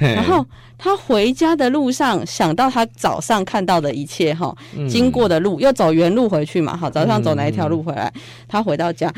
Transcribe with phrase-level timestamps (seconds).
[0.00, 0.44] 然后
[0.78, 4.54] 他回家的路上想到他早上看到的一切哈，
[4.88, 8.12] 经过的路又走原路回去嘛，好，早上走哪一条路回来？
[8.48, 9.12] 他回到家。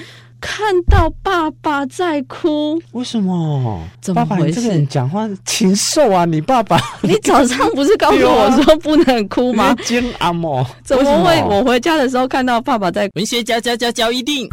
[0.45, 3.81] 看到爸爸在哭，为什么？
[4.01, 4.31] 怎么回事？
[4.31, 6.25] 爸爸，你这个人讲话禽兽啊！
[6.25, 9.73] 你爸爸， 你早上不是告诉我说不能哭吗？
[9.85, 11.41] 煎阿嬷，怎么会？
[11.45, 14.49] 我回家的时候看到爸爸在文学家家家教一定，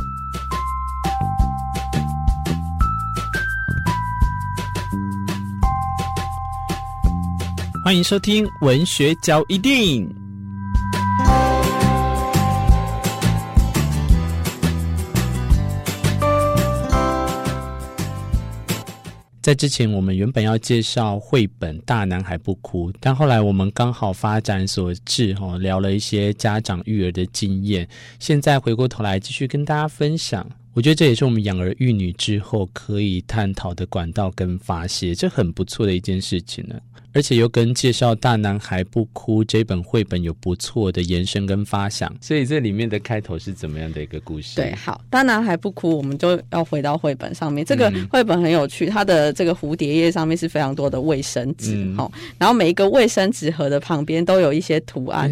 [7.90, 10.08] 欢迎收听文学教一定。
[19.42, 27.90] 在之前，我们原本要介绍绘本《大男孩不哭》，但后来我们刚好发展所致，哦，聊了一些家长育儿的经验。
[28.20, 30.48] 现在回过头来继续跟大家分享，
[30.80, 36.76] 我觉得这也是我们养儿育女之后可以探讨的管道跟发泄，这很不错的一件事情呢。
[37.12, 44.56] 而且又跟介绍《大男孩不哭》这本绘本有不错的延伸跟发想，所以这里面的开头是怎么样的一个故事？
[44.56, 47.66] 对，好，《大男孩不哭》，我们就要回到绘本上面。
[47.66, 55.30] 这个绘本很有趣，它的这个蝴蝶叶上面是非常多的卫生纸，哈、嗯，然后每一个卫生纸盒的旁边都有一些图案。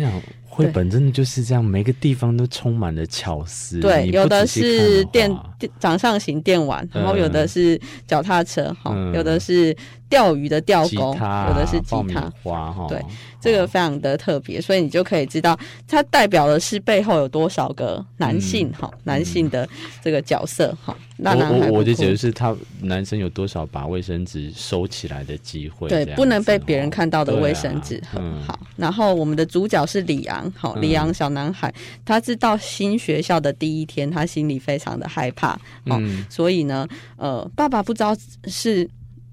[0.57, 3.79] 绘本真的就是这样，每个地方都充满了巧思。
[3.79, 9.75] 对，有的是电电掌上型电玩，然后有的是脚踏车，哈、嗯，有的是
[10.09, 12.85] 钓鱼的钓钩，有的是吉他花，哈。
[12.87, 13.01] 对，
[13.41, 19.67] 这个非常的特别，所以你就可以知道它代表的是背后有多少个男性，哈、嗯，男性的
[20.03, 21.03] 这个角色，哈、嗯。
[21.19, 28.59] 那我我我就觉得是他男生有多少把卫生纸收起来的机会，对，不能被别人看到的卫生纸很、啊嗯、好。
[28.75, 35.46] 然后我们的主角是李昂，好，李昂小男孩，嗯、他是到新学校的第一天，他心里非常的害怕，
[35.85, 38.89] 嗯，所以呢，呃，爸爸不知道是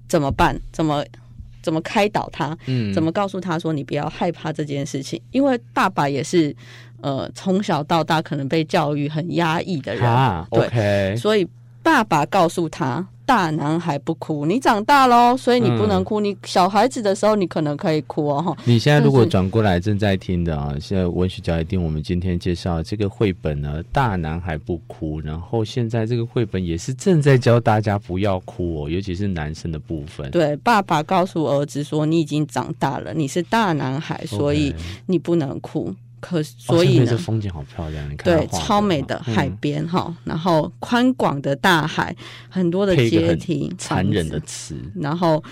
[0.07, 1.03] 怎么办，怎么
[1.63, 6.55] 怎么开导他，嗯，怎么告诉他说你不要害怕这件事情，因为爸爸也是
[7.01, 11.17] 呃从小到大可能被教育很压抑的人，啊、对，okay.
[11.17, 11.47] 所以。
[11.85, 16.21] 爸爸告诉他：“大男孩不哭，你长大喽，所以你不能哭。
[16.21, 25.21] 嗯、你小孩子的时候，你可能可以哭哦。”你现在如果转过来正在听的啊，现在文学教一定，我们今天介绍这个绘本呢，《大男孩不哭》。
[25.25, 30.29] 然后现在这个绘本也是正在教大家不要哭哦，尤其是男生的部分。
[30.31, 34.73] 对，爸爸告诉儿子说：“你已经长大了，你是大男孩，所以
[35.07, 36.04] 你不能哭。” Okay.
[36.27, 42.15] 可所以呢，这风景好漂亮，你看对，超美的海边哈、嗯，然后宽广的大海，
[42.49, 45.43] 很多的阶梯，残忍的词，然后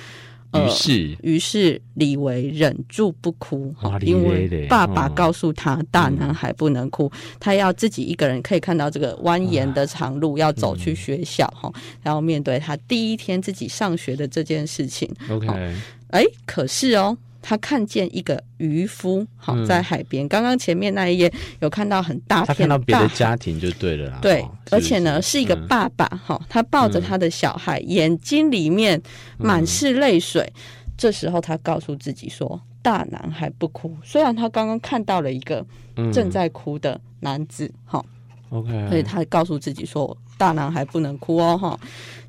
[0.56, 15.08] 于是于是李维忍住不哭，因为爸爸告诉他，大男孩不能哭、嗯，他要自己一个人可以看到这个蜿蜒的长路，要走去学校哈、嗯，然后面对他第一天自己上学的这件事情。
[15.30, 15.48] OK，
[16.08, 17.16] 哎，可是哦。
[17.44, 20.28] 他看见一个渔夫，好在海边。
[20.28, 24.20] 刚、嗯、刚前面那一页有看到很大片，他看到别的家庭就对了啦。
[24.22, 29.00] 对，而且呢是一个爸爸，哈、嗯，他抱着他的小孩，嗯、眼睛里面
[29.38, 30.62] 满是泪水、嗯。
[30.98, 35.66] 这时候他告诉自己说：“大男孩不哭。”虽然他刚刚看到了一个
[36.14, 38.13] 正在哭的男子，哈、嗯、
[38.54, 41.80] ，OK，所以他告诉自己说：“大男孩不能哭哦。”哈，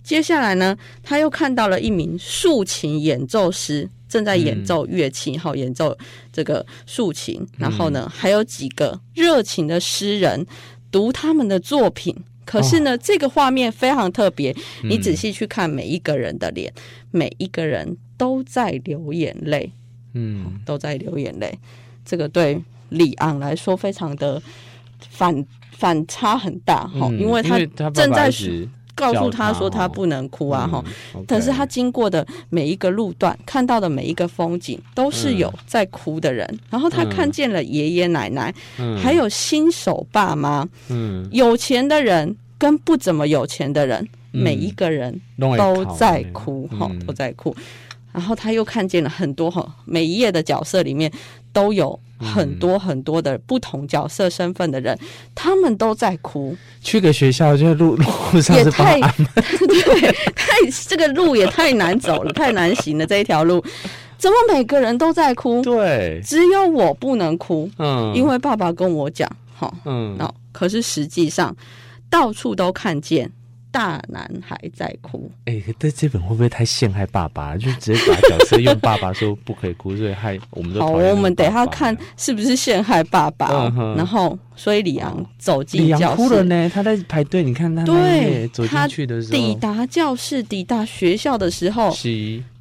[0.03, 3.89] 接下来呢，他又看到了一名竖琴演奏师。
[4.07, 5.99] 正在演奏乐器，哈、嗯、演奏
[6.33, 10.47] 这个竖琴，然后呢，还有几个热情的诗人
[10.93, 12.15] 读他们的作品。
[12.45, 14.55] 可是呢，哦、这个画面非常特别，
[14.85, 19.73] 你仔细去看每一个人的脸，嗯、每一个人都在流眼泪，
[20.13, 21.59] 嗯，都在流眼泪。
[22.05, 24.41] 这个对李昂来说非常的
[25.11, 27.59] 反反差很大，哈、嗯，因为他
[27.91, 28.31] 正在
[28.95, 30.85] 告诉他说他不能哭啊，哈、
[31.15, 36.47] 嗯但是他经过的每一个路段，看到的每一个风景，都是有在哭的人。
[36.53, 45.21] 嗯、然后他看见了爷爷奶奶、嗯，还有新手爸妈，嗯，有钱的人跟不怎么有钱的人，嗯、每一个人
[45.59, 47.55] 都在哭，哈、嗯，都在哭。
[48.13, 51.11] 然后他又看见了很多哈，每一页的角色里面
[51.55, 56.55] 都有很多很多的不同角色身份的人，嗯、他们都在哭。
[56.83, 59.01] 去个学校就路路上也太
[59.67, 60.53] 对，太
[60.87, 63.07] 这个路也太难走了，太难行了。
[63.07, 63.65] 这一条路
[64.19, 65.63] 怎么每个人都在哭？
[65.63, 67.71] 对，只有我不能哭。
[67.79, 71.57] 嗯，因为爸爸跟我讲，哈，嗯，那可是实际上
[72.11, 73.31] 到处都看见。
[73.75, 77.57] 大男孩在哭，哎、欸，但这本会不会太陷害爸爸？
[77.57, 80.93] 就直接把角色用爸爸说不可以哭，所以害我们都好。
[80.93, 83.49] 我们等一下看是不是陷害爸爸。
[83.77, 86.71] 嗯、然后，所以李昂走进教室，里昂哭了呢。
[86.73, 91.93] 他在排队，你看他对走进去的时候，抵达教室、抵达学校的时候，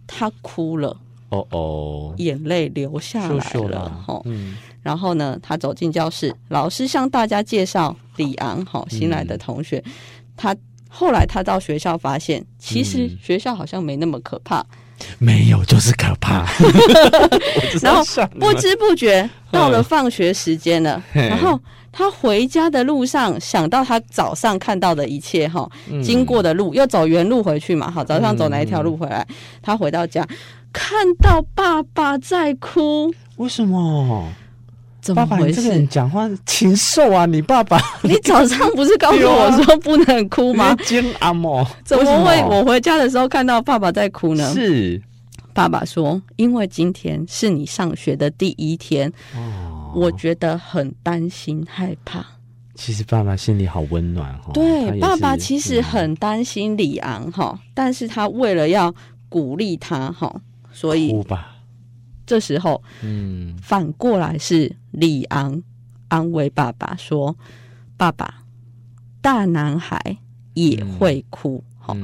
[0.07, 0.97] 他哭了。
[1.29, 4.19] 哦哦，眼泪流下来了哈。
[4.25, 9.77] 嗯，然后呢，他走进教室，老师向大家介绍李昂哈新来的同学。
[9.85, 9.91] 嗯、
[10.35, 10.55] 他
[10.95, 14.59] 后来他到学校发现，其实学校好像没那么可怕。
[14.59, 14.65] 嗯、
[15.17, 16.45] 没有就是可怕。
[17.81, 18.03] 然后
[18.39, 21.59] 不知不觉到了放学时间了，然后
[21.91, 25.67] 他回家的路上想到他早上看到的一切哈，
[26.03, 29.25] 经过的路又走原路回去嘛，好，早上走哪一条路回来？
[29.63, 30.25] 他回到家。
[30.71, 34.31] 看到爸爸在哭，为什么？
[35.03, 35.35] 怎么回事？
[35.35, 37.25] 爸爸，你这个人讲话禽兽啊！
[37.25, 40.73] 你爸爸， 你早上不是告诉我说不能哭吗？
[40.85, 42.41] 煎阿嬷， 怎么会？
[42.43, 44.49] 我回家的时候看到爸爸在哭呢？
[44.53, 44.99] 是
[45.53, 52.25] 爸爸说，因为今天是你上学的第一天，哦，我觉得很担心害怕。
[52.75, 54.51] 其实爸爸心里好温暖哈。
[54.53, 58.91] 对，爸爸其实很担心李昂哈，但是他为了要
[59.29, 60.33] 鼓励他哈。
[60.71, 61.13] 所以，
[62.33, 65.61] 这时候，嗯，反过来是李昂
[66.07, 67.35] 安慰爸爸说
[67.95, 68.41] ：“爸爸，
[69.21, 70.17] 大男孩
[70.55, 71.95] 也会哭。”好，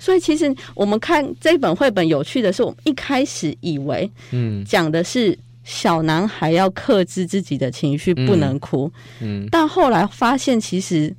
[0.00, 8.90] 所以其实我们看这本绘本有趣的是，我们一开始以为，嗯，讲的是小男孩要克制自己的情绪，不能哭，
[9.20, 11.14] 嗯，但后来发现，其实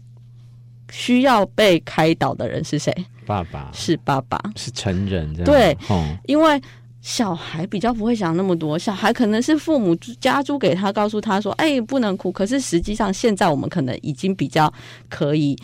[0.92, 2.94] 需要被开导的人是谁？
[3.26, 3.70] 爸爸。
[3.72, 5.78] 是爸爸，是成人对，
[6.26, 6.62] 因为。
[7.02, 14.72] 小孩比较不会想那么多，小孩可能是父母加租给他，告诉他说：“哎，不能哭。”可是实际上，现在我们可能已经比较
[15.08, 15.58] 可以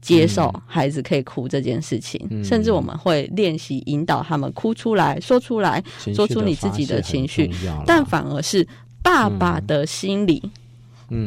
[0.00, 5.82] 接受孩子可以哭这件事情，嗯、甚至我们会练习引导他们哭出来说出来，
[6.14, 7.50] 说出你自己的情绪。
[7.84, 8.66] 但反而是
[9.02, 10.42] 爸爸的心里。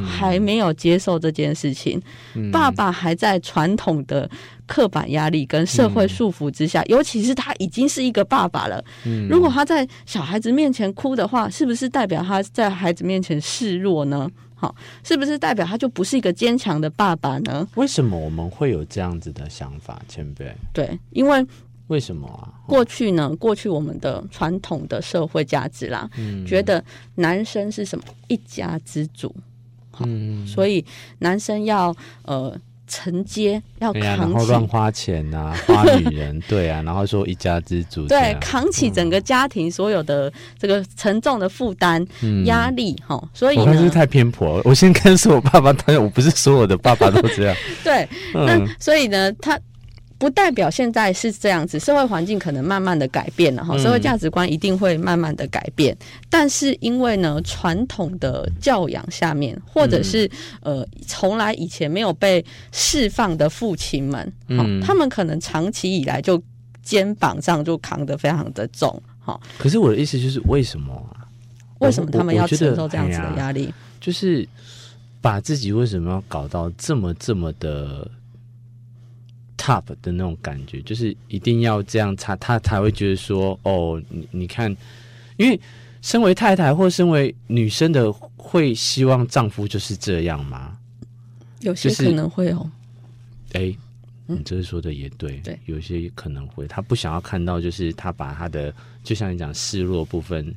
[0.06, 2.02] 还没有接受这件事情，
[2.34, 4.30] 嗯、爸爸还在传统的
[4.70, 8.86] 刻板压力跟社会束缚之下，嗯、尤其是他已经是一个爸爸了。
[9.04, 14.30] 嗯，如果他在小孩子面前哭的话，是不是代表他在孩子面前示弱呢？
[14.54, 17.68] 好，是不是代表他就不是一个坚强的爸爸呢？
[17.76, 20.54] 为什么我们会有这样子的想法，前辈？
[20.72, 21.44] 对，因为
[21.88, 22.54] 为什么啊？
[22.68, 23.36] 过去呢？
[23.38, 26.84] 过去我们的传统的社会价值啦，嗯，觉得
[27.16, 29.34] 男生是什么一家之主。
[30.02, 30.86] 嗯，所以
[31.18, 32.56] 男生要呃
[32.90, 42.06] 承接，要扛起，然后乱花钱啊， 花女人，对啊，然后说一家之主，对，扛起整个家庭所有的这个沉重的负担、
[42.46, 44.60] 压力，哈，所以呢，我是太偏颇？
[44.66, 49.58] 我先跟说我爸爸，当然我不是所有的爸爸都这样， 对，那所以呢，他。
[50.20, 55.96] 不代表现在是这样子，社会环境可能慢慢的改变了哈，社会价值观一定会慢慢的改变。
[56.02, 60.28] 嗯、但是因为呢，传统的教养下面，或者是、
[60.62, 66.40] 嗯、呃，从来以前没有被释放的父亲们，嗯，他们可能长期以来就
[66.84, 69.40] 肩膀上就扛得非常的重哈。
[69.58, 71.24] 可是我的意思就是，为什么啊？
[71.80, 73.74] 为什么他们要承受这样子的压力？
[74.02, 74.46] 就是
[75.22, 78.06] 把自己为什么要搞到这么这么的
[79.70, 84.76] ？top 的那种感觉，就是一定要这样，他他才会觉得说，哦，你你看，
[85.38, 85.60] 因为
[86.02, 90.78] 身为太太或身为女生的，会希望丈夫就是这样吗？
[91.62, 92.72] 有些可能会哦。
[93.54, 93.78] 哎、就是，
[94.28, 98.74] 你这说的也对，对，有些可能会，他不想要看到，就是他把他的，
[99.04, 100.56] 就像你讲示弱部分。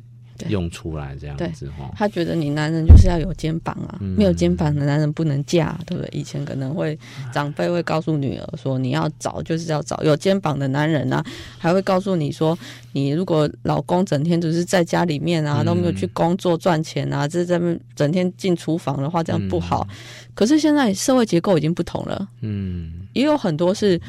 [0.49, 6.08] 用出来这样子哈，他觉得你男人就是要有肩膀啊，嗯、没有肩膀的男人不能嫁，对不对？
[6.12, 6.98] 以前可能会
[7.32, 11.24] 长辈会告诉女儿说，你要找就是要找有肩膀的男人啊，
[11.58, 12.58] 还会告诉你说，
[12.93, 17.60] 你如果老公整天只是在家里面啊，都没有去工作赚钱啊，这在
[17.94, 19.86] 整天进厨房的话，这样不好。
[19.91, 19.96] 嗯、
[20.34, 24.01] 可是现在社会结构已经不同了，嗯，也有很多是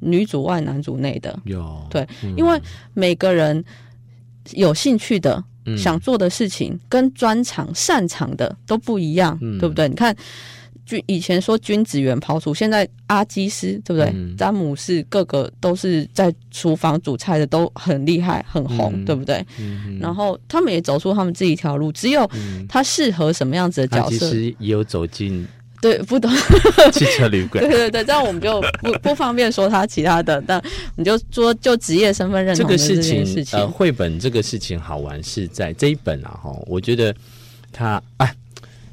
[0.00, 2.60] 女主外男主内的，有对，嗯、因为
[2.92, 3.64] 每个人
[4.52, 5.42] 有兴趣的。
[5.76, 9.88] 想做的事情跟专长擅长的都不一样，嗯、对不对？
[9.88, 10.14] 你看，
[10.86, 14.10] 就以前说君子远庖厨，现在阿基师对不对？
[14.14, 19.44] 嗯、詹姆士各个都是在厨房煮菜的，都很厉害，很红，嗯、对不对？
[19.58, 22.28] 嗯、然后他们也走出他们自己一条路，只有
[22.68, 25.46] 他适合什么样子的角色，其实也有走进。
[25.80, 26.30] 对，不懂
[26.92, 27.62] 汽车旅馆。
[27.62, 30.62] 对对对，这样我们就不 不方便说他其他的，但
[30.96, 33.24] 你就说就职业身份认同这个事情。
[33.52, 37.14] 呃，绘本这个事情好玩是在这一本啊，哈，我觉得
[37.72, 38.28] 他啊，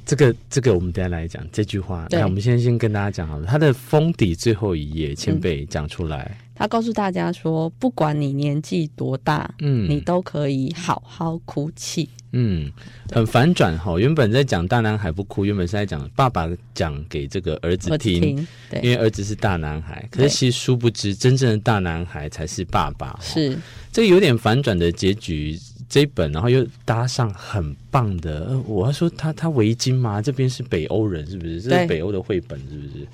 [0.06, 2.06] 这个这个我们等下来讲这句话。
[2.10, 6.32] 对，我们先先跟大家讲好了，他的封底最后一页，前辈讲出来。
[6.40, 12.72] 嗯他告诉大家说：“不管你年纪多大，嗯，你都可以好好哭泣。”嗯，
[13.12, 14.00] 很反转哈。
[14.00, 20.08] 原本在讲大男孩不哭，原本是在讲爸爸讲给这个儿子听，听对，因为儿子是大男孩。
[20.10, 23.20] 可是其实殊不知，真正的大男孩才是爸爸。
[23.22, 23.60] 是
[23.92, 31.62] 这个有点反转的结局，这一本，然后又搭上很棒的，呃、我要说他他围巾嘛，这边是北欧人是不是？
[31.62, 33.08] 这是北欧的绘本是不是？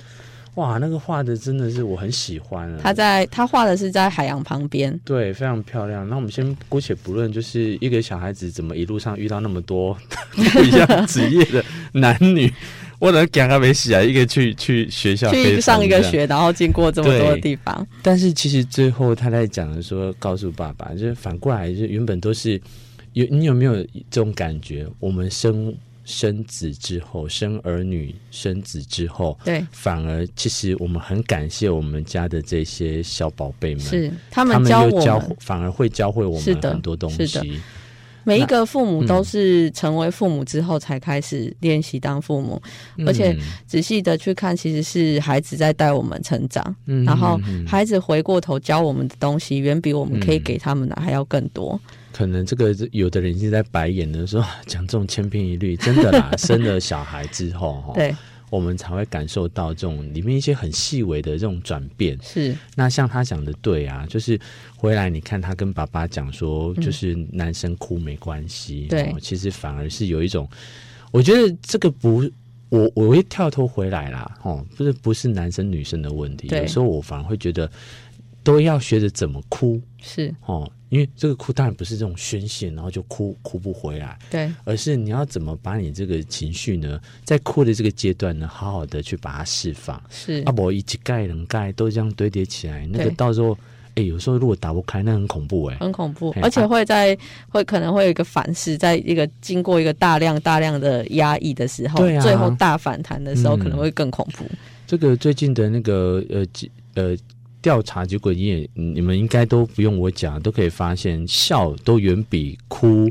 [0.55, 2.79] 哇，那个画的真的是我很喜欢啊！
[2.83, 6.05] 他在他画的是在海洋旁边，对，非常漂亮。
[6.09, 9.97] 那我们先姑且不论，就是一个小孩子怎么一路上遇到那么多
[10.35, 11.63] 不一样职业的
[11.93, 12.51] 男女，
[13.01, 14.01] 我能讲他没洗啊？
[14.01, 17.86] 一个去去学校去上一个学，然后经过这么多的地方。
[18.03, 22.62] 但是其实最后他在讲的说，告诉爸爸，就是反过来，就原本都是
[23.13, 23.74] 有你有没有
[24.12, 24.88] 这种感觉？
[25.00, 25.75] 我们生。
[26.03, 37.17] 生子之后，生儿女、生子之后，对，反而其实我们很感谢我们家的这些小宝贝们，是他们教我们，教反而会教会我们很多东西。
[37.17, 37.60] 是的，是的，
[38.23, 42.61] 每一个父母都是成为父母之后才开始练习当父母，
[42.97, 43.35] 嗯、而且
[43.65, 51.79] 仔细的去看，其实是孩子在带我们成长，嗯、然后孩子回过头教我们的东西，远比我们可以给他们的还要更多。
[52.13, 56.31] 可能这个有的人已经在白眼的时候讲这种千篇一律，真的啦。
[56.37, 58.13] 生了小孩之后，对，
[58.51, 62.15] 我们才会感受到这种里面一些很细微的这种转变。
[62.22, 64.38] 是，那像他讲的对啊，就是
[64.75, 70.48] 回来你看他跟爸爸讲说，就是男生哭没关系，对、嗯，其实反而是有一种，
[71.12, 72.29] 我觉得这个不，
[72.67, 77.72] 我我会跳脱回来啦，哦，不是不是男生女生的问题，有时候我反而会觉得
[78.43, 80.70] 都要学着怎么哭，是哦。
[80.91, 90.03] 因为这个哭当然不是这种宣泄，然后就哭哭不回来，对，而是你要怎么把你这个情绪呢，在哭的这个阶段呢，好好的去把它释放。
[90.10, 90.43] 是。
[90.45, 93.57] 啊，我一盖两盖都这样堆叠起来，那个到时候，
[93.95, 97.17] 哎，有时候如果打不开，那很恐怖哎，很恐怖，而且会在
[97.48, 104.43] 会可能会有一个反噬，在一个经过一个大量大量的压抑的时候，对啊，最后大反弹的时候，可能会更恐怖。
[104.86, 106.45] 这个最近的那个呃
[106.95, 107.17] 呃。
[107.61, 113.09] 调查结果，你也你们应该都不用我讲，都可以发现，笑都远比哭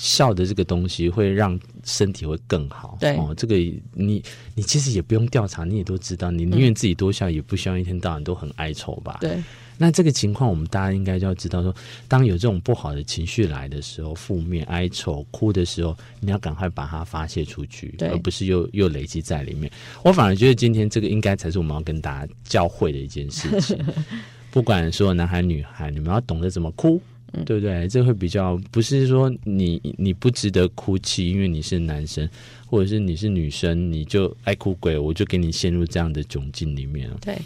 [0.00, 2.96] 笑的这个东西会让身体会更好。
[2.98, 3.54] 对哦，这个
[3.92, 4.22] 你
[4.54, 9.18] 你其实也不用调查，你也都知道，你宁愿自己多笑，也不希望一天到晚都很哀愁吧？
[9.20, 9.38] 对。
[9.76, 11.74] 那这个情况，我们大家应该就要知道说，
[12.08, 19.70] 当有这种不好的情绪来的时候，负面、哀愁、哭的时候，你要赶快把它发泄出去，而不是又又累积在里面。
[20.02, 23.78] 我反而觉得今天这个应该才是我们要跟大家教会的一件事情。
[24.52, 27.00] 不管说男孩女孩，你们要懂得怎么哭，
[27.44, 27.88] 对不对？
[27.88, 32.28] 这会比较不是说你你不值得哭泣，因为你是男生，
[32.66, 37.10] 或者是你是女生，你就爱哭鬼，我就给你陷入这样的窘境里面。
[37.20, 37.36] 对。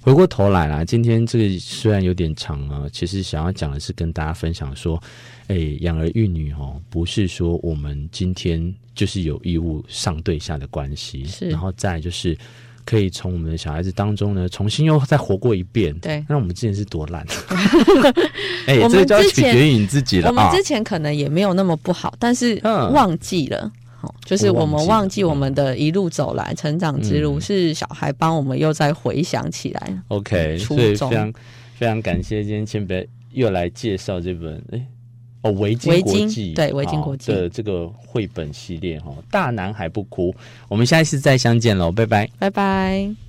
[0.00, 5.02] 回过头来啦，今天这个虽然有点长啊，其实想要讲的是跟大家分享说，
[5.46, 12.36] 哎，养儿育女哦，不是说我们今天就是有义务上对下的关系，是，然后再就是
[12.84, 15.92] 可以从我们的小孩子当中呢，重新又再活过一遍。
[16.00, 17.24] 对，那我们之前是多烂，
[18.66, 20.28] 哎，这就要取决于你自己了。
[20.28, 23.58] 我们之前可能也没有那么不好，但是忘记了。
[23.58, 23.72] 嗯
[24.26, 30.02] 就是我们忘记我们的一路走来成长之路，是小孩帮我们又再回想起来。
[30.08, 31.32] OK，所以非常
[31.74, 34.86] 非常感谢今天千贝又来介绍这本哎
[35.44, 40.34] 哦维京国际对维京国际的这个绘本系列哈，大男孩不哭，
[40.68, 43.23] 我们下一次再相见喽，拜拜，拜拜。